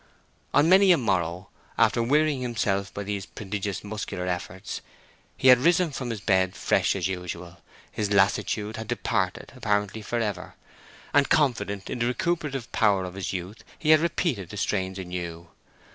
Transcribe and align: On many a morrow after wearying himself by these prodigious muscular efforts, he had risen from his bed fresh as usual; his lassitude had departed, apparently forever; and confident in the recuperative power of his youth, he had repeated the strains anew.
On 0.51 0.67
many 0.67 0.91
a 0.91 0.97
morrow 0.97 1.49
after 1.77 2.01
wearying 2.01 2.41
himself 2.41 2.91
by 2.91 3.03
these 3.03 3.27
prodigious 3.27 3.83
muscular 3.83 4.25
efforts, 4.25 4.81
he 5.37 5.49
had 5.49 5.59
risen 5.59 5.91
from 5.91 6.09
his 6.09 6.21
bed 6.21 6.55
fresh 6.55 6.95
as 6.95 7.07
usual; 7.07 7.57
his 7.91 8.09
lassitude 8.11 8.77
had 8.77 8.87
departed, 8.87 9.53
apparently 9.55 10.01
forever; 10.01 10.55
and 11.13 11.29
confident 11.29 11.87
in 11.87 11.99
the 11.99 12.07
recuperative 12.07 12.71
power 12.71 13.05
of 13.05 13.13
his 13.13 13.31
youth, 13.31 13.63
he 13.77 13.91
had 13.91 13.99
repeated 13.99 14.49
the 14.49 14.57
strains 14.57 14.97
anew. 14.97 15.49